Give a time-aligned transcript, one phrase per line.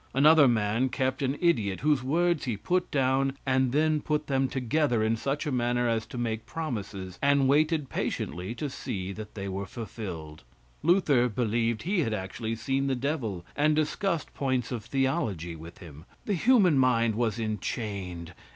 [0.15, 5.03] Another man kept an idiot, whose words he put down and then put them together
[5.03, 9.47] in such a manner as to make promises, and waited patiently to see that they
[9.47, 10.43] were fulfilled.
[10.81, 16.05] Luther believed he had actually seen the devil and discussed points of theology with him.
[16.25, 18.33] The human mind was enchained.